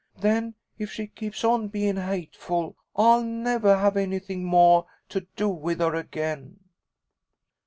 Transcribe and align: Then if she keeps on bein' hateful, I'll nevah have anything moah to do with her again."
Then 0.17 0.55
if 0.79 0.91
she 0.91 1.05
keeps 1.05 1.43
on 1.43 1.67
bein' 1.67 1.97
hateful, 1.97 2.75
I'll 2.95 3.21
nevah 3.23 3.77
have 3.77 3.95
anything 3.95 4.43
moah 4.43 4.87
to 5.09 5.27
do 5.35 5.47
with 5.49 5.77
her 5.77 5.93
again." 5.93 6.59